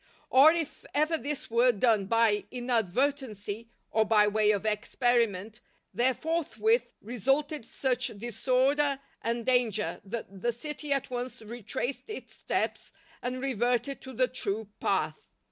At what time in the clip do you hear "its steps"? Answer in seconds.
12.09-12.91